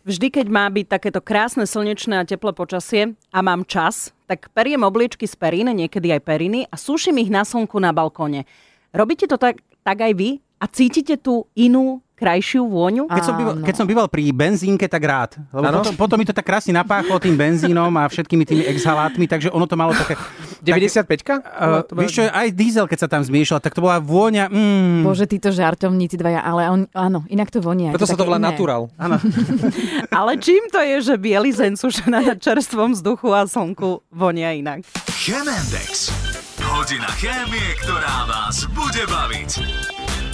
[0.00, 4.80] Vždy, keď má byť takéto krásne slnečné a teplé počasie a mám čas, tak periem
[4.80, 8.48] obliečky z perín, niekedy aj periny a suším ich na slnku na balkóne.
[8.96, 10.40] Robíte to tak, tak aj vy?
[10.56, 13.12] A cítite tú inú krajšiu vôňu?
[13.12, 15.30] Keď som, býval, keď som býval pri benzínke, tak rád.
[15.52, 19.52] Lebo potom, potom mi to tak krásne napáchlo tým benzínom a všetkými tými exhalátmi, takže
[19.52, 20.16] ono to malo také...
[20.62, 21.34] 95-ka?
[21.42, 24.48] Uh, vieš čo, aj diesel, keď sa tam zmiešal, tak to bola vôňa...
[24.48, 25.02] Mm.
[25.02, 27.90] Bože, títo žartovníci dvaja, ale on, áno, inak to vonia.
[27.90, 28.92] Preto sa to volá natural.
[29.00, 29.18] Áno.
[30.20, 34.86] ale čím to je, že bielizeň sušená na čerstvom vzduchu a slnku vonia inak?
[35.10, 36.12] Chemendex.
[36.60, 39.89] Hodina chémie, ktorá vás bude baviť.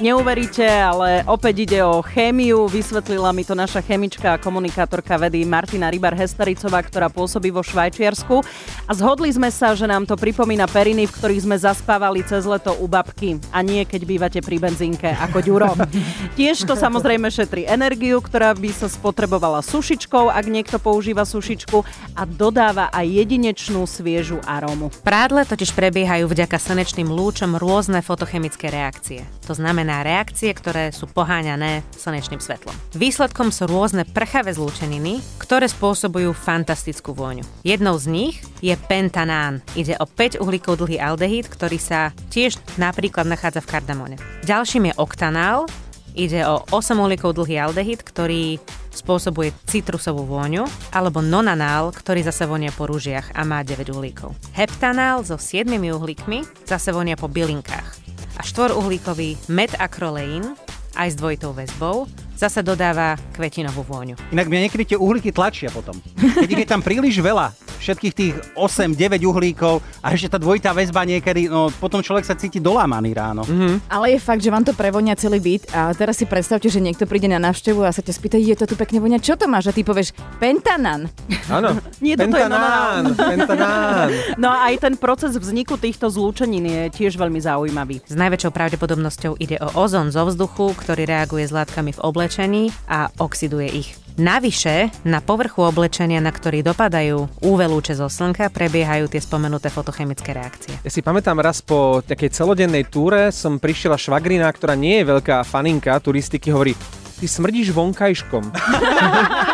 [0.00, 2.64] Neuveríte, ale opäť ide o chémiu.
[2.72, 8.40] Vysvetlila mi to naša chemička a komunikátorka vedy Martina Rybar-Hestericová, ktorá pôsobí vo Švajčiarsku.
[8.88, 12.72] A zhodli sme sa, že nám to pripomína periny, v ktorých sme zaspávali cez leto
[12.80, 13.44] u babky.
[13.52, 15.76] A nie, keď bývate pri benzínke ako Ďuro.
[16.40, 21.84] Tiež to samozrejme šetrí energiu, ktorá by sa spotrebovala sušičkou, ak niekto používa sušičku
[22.16, 24.88] a dodáva aj jedinečnú sviežu arómu.
[25.04, 29.28] Prádle totiž prebiehajú vďaka slnečným lúčom rôzne fotochemické reakcie.
[29.44, 32.78] To znamená, na reakcie, ktoré sú poháňané slnečným svetlom.
[32.94, 37.42] Výsledkom sú rôzne prchavé zlúčeniny, ktoré spôsobujú fantastickú vôňu.
[37.66, 39.58] Jednou z nich je pentanán.
[39.74, 44.16] Ide o 5 uhlíkov dlhý aldehyd, ktorý sa tiež napríklad nachádza v kardamone.
[44.46, 45.66] Ďalším je oktanál,
[46.10, 48.58] Ide o 8 uhlíkov dlhý aldehyd, ktorý
[48.90, 54.34] spôsobuje citrusovú vôňu, alebo nonanál, ktorý zase vonia po rúžiach a má 9 uhlíkov.
[54.50, 60.54] Heptanál so 7 uhlíkmi zase vonia po bylinkách a štvoruhlíkový metakroleín
[60.98, 64.16] aj s dvojitou väzbou zase dodáva kvetinovú vôňu.
[64.32, 65.96] Inak mňa niekedy tie uhlíky tlačia potom.
[66.16, 71.48] Keď je tam príliš veľa, všetkých tých 8-9 uhlíkov a ešte tá dvojitá väzba niekedy,
[71.48, 73.42] no potom človek sa cíti dolámaný ráno.
[73.48, 73.88] Mm-hmm.
[73.88, 77.08] Ale je fakt, že vám to prevonia celý byt a teraz si predstavte, že niekto
[77.08, 79.68] príde na návštevu a sa ťa spýta, je to tu pekne vonia, čo to máš?
[79.68, 81.08] A ty povieš, pentanan.
[81.48, 84.12] Áno, Nie, pentanán, pentanán.
[84.42, 88.04] No a aj ten proces vzniku týchto zlúčenín je tiež veľmi zaujímavý.
[88.04, 93.08] S najväčšou pravdepodobnosťou ide o ozon zo vzduchu, ktorý reaguje s látkami v oblečení a
[93.18, 93.88] oxiduje ich.
[94.20, 100.36] Navyše, na povrchu oblečenia, na ktorý dopadajú UV lúče zo slnka, prebiehajú tie spomenuté fotochemické
[100.36, 100.76] reakcie.
[100.84, 105.40] Ja si pamätám raz po takej celodennej túre som prišiela švagrina, ktorá nie je veľká
[105.48, 106.76] faninka turistiky, hovorí,
[107.16, 108.44] ty smrdíš vonkajškom.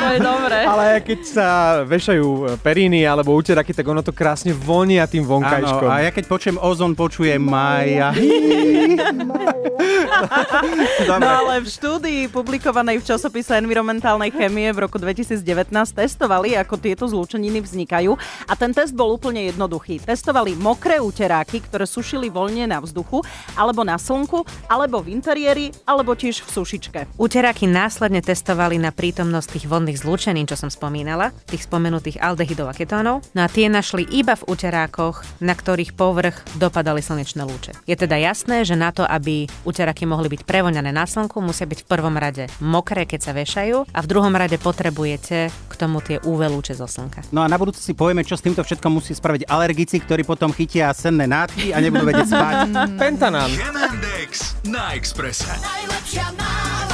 [0.00, 0.58] to je dobré.
[0.72, 1.48] Ale keď sa
[1.84, 5.88] vešajú períny alebo úteraky, tak ono to krásne vonia tým vonkajškom.
[5.88, 8.16] Áno, a ja keď počujem ozon, počujem Maja.
[11.08, 15.40] no ale v štúdii publikovanej v časopise environmentálnej chemie v roku 2019
[15.72, 18.16] testovali, ako tieto zlúčeniny vznikajú
[18.48, 20.00] a ten test bol úplne jednoduchý.
[20.02, 23.22] Testovali mokré úteráky, ktoré sušili voľne na vzduchu,
[23.56, 27.00] alebo na slnku, alebo v interiéri, alebo tiež v sušičke.
[27.16, 32.74] Úteráky následne testovali na prítomnosť tých vodných zlúčenín, čo som spomínala, tých spomenutých aldehydov a
[32.78, 37.74] ketónov, no a tie našli iba v úterákoch, na ktorých povrch dopadali slnečné lúče.
[37.90, 41.82] Je teda jasné, že na to, aby úteráky mohli byť prevoňané na slnku, musia byť
[41.82, 46.22] v prvom rade mokré, keď sa vešajú a v druhom rade potrebujete k tomu tie
[46.22, 47.26] UV lúče zo slnka.
[47.34, 50.54] No a na budúce si povieme, čo s týmto všetkom musí spraviť alergici, ktorí potom
[50.54, 52.54] chytia senné nádchy a nebudú vedieť spať.
[52.94, 53.50] Pentanán.
[53.50, 55.50] Chemendex na Expresse.
[55.50, 56.89] Najlepšia.